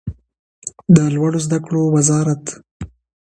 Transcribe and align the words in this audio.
د 0.95 0.97
لوړو 1.15 1.39
زده 1.45 1.59
کړو 1.65 1.83
وزارت 1.95 2.43